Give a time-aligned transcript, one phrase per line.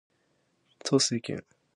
[0.83, 1.45] 統帥権